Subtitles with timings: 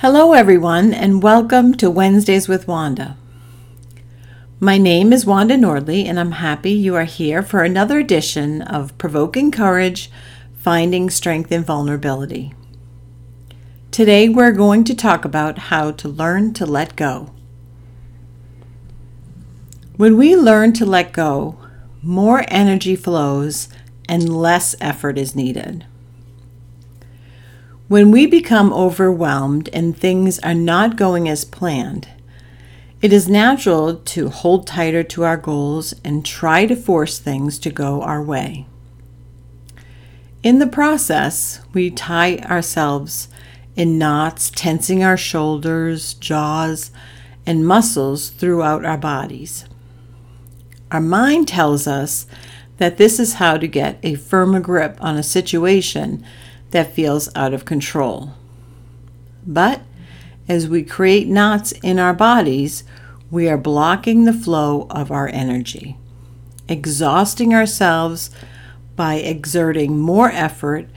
[0.00, 3.18] Hello, everyone, and welcome to Wednesdays with Wanda.
[4.58, 8.96] My name is Wanda Nordley, and I'm happy you are here for another edition of
[8.96, 10.10] Provoking Courage
[10.56, 12.54] Finding Strength in Vulnerability.
[13.90, 17.34] Today, we're going to talk about how to learn to let go.
[19.98, 21.58] When we learn to let go,
[22.02, 23.68] more energy flows
[24.08, 25.84] and less effort is needed.
[27.90, 32.06] When we become overwhelmed and things are not going as planned,
[33.02, 37.70] it is natural to hold tighter to our goals and try to force things to
[37.70, 38.68] go our way.
[40.44, 43.26] In the process, we tie ourselves
[43.74, 46.92] in knots, tensing our shoulders, jaws,
[47.44, 49.64] and muscles throughout our bodies.
[50.92, 52.28] Our mind tells us
[52.76, 56.24] that this is how to get a firmer grip on a situation
[56.70, 58.34] that feels out of control.
[59.46, 59.82] But
[60.48, 62.84] as we create knots in our bodies,
[63.30, 65.96] we are blocking the flow of our energy,
[66.68, 68.30] exhausting ourselves
[68.96, 70.88] by exerting more effort,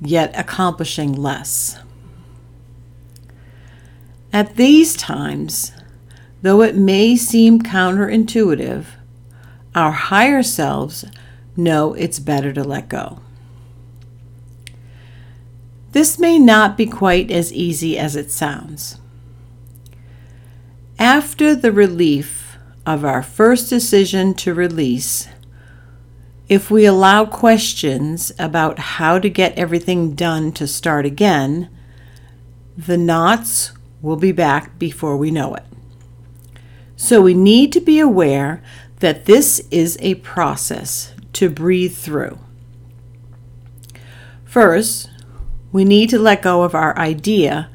[0.00, 1.78] yet accomplishing less.
[4.32, 5.72] At these times,
[6.42, 8.84] though it may seem counterintuitive,
[9.74, 11.04] our higher selves
[11.56, 13.20] know it's better to let go.
[15.92, 18.98] This may not be quite as easy as it sounds.
[20.98, 25.28] After the relief of our first decision to release,
[26.48, 31.70] if we allow questions about how to get everything done to start again,
[32.76, 35.64] the knots will be back before we know it.
[36.96, 38.62] So we need to be aware
[38.98, 42.38] that this is a process to breathe through.
[44.44, 45.08] First,
[45.72, 47.68] we need to let go of our idea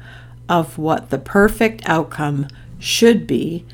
[0.48, 3.64] of what the perfect outcome should be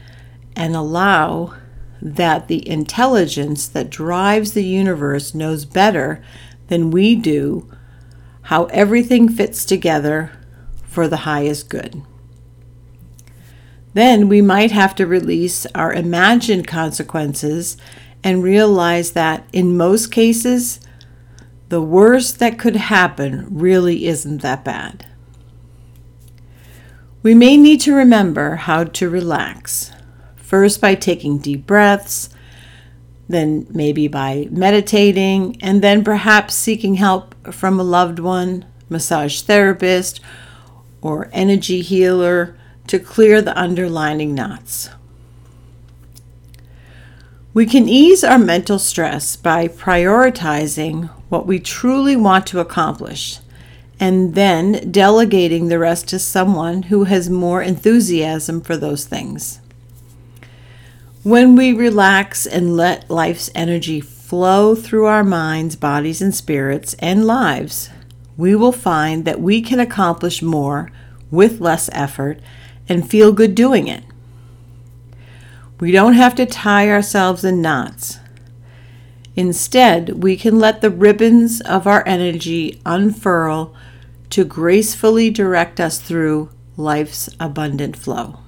[0.57, 1.55] and allow
[2.01, 6.23] that the intelligence that drives the universe knows better
[6.69, 7.71] than we do
[8.43, 10.33] how everything fits together
[10.83, 12.03] for the highest good.
[13.95, 17.77] Then we might have to release our imagined consequences
[18.25, 20.81] and realize that in most cases,
[21.73, 25.07] the worst that could happen really isn't that bad.
[27.23, 29.91] We may need to remember how to relax,
[30.37, 32.29] first by taking deep breaths,
[33.27, 40.21] then maybe by meditating, and then perhaps seeking help from a loved one, massage therapist,
[41.01, 42.55] or energy healer
[42.87, 44.91] to clear the underlining knots.
[47.55, 53.39] We can ease our mental stress by prioritizing what we truly want to accomplish
[53.99, 59.59] and then delegating the rest to someone who has more enthusiasm for those things.
[61.23, 67.27] When we relax and let life's energy flow through our minds, bodies, and spirits and
[67.27, 67.89] lives,
[68.37, 70.93] we will find that we can accomplish more
[71.31, 72.41] with less effort
[72.91, 74.05] and feel good doing it.
[75.81, 78.19] We don't have to tie ourselves in knots.
[79.35, 83.75] Instead, we can let the ribbons of our energy unfurl
[84.31, 88.39] to gracefully direct us through life's abundant flow.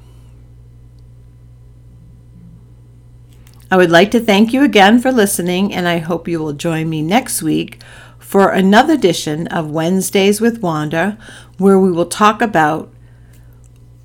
[3.71, 6.89] I would like to thank you again for listening, and I hope you will join
[6.89, 7.83] me next week
[8.19, 11.19] for another edition of Wednesdays with Wanda,
[11.59, 12.93] where we will talk about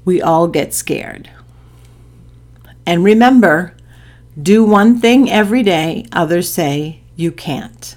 [0.06, 1.30] We All Get Scared.
[2.86, 3.76] And remember,
[4.42, 7.96] do one thing every day others say you can't.